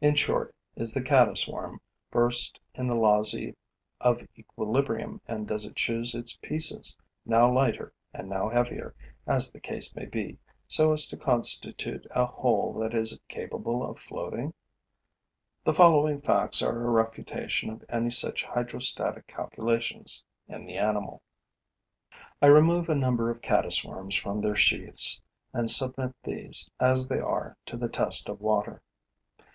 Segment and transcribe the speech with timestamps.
[0.00, 1.80] In short, is the caddis worm
[2.12, 3.36] versed in the laws
[4.00, 8.94] of equilibrium and does it choose its pieces, now lighter and now heavier
[9.26, 10.38] as the case may be,
[10.68, 14.54] so as to constitute a whole that is capable of floating?
[15.64, 21.22] The following facts are a refutation of any such hydrostatic calculations in the animal.
[22.40, 25.20] I remove a number of caddis worms from their sheaths
[25.52, 28.80] and submit these, as they are, to the test of water.